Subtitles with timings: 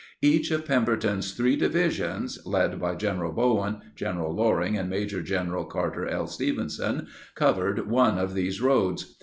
[0.23, 5.23] Each of Pemberton's three divisions—led by General Bowen, General Loring, and Maj.
[5.23, 5.65] Gen.
[5.69, 6.25] Carter L.
[6.25, 9.19] Stevenson—covered one of these roads.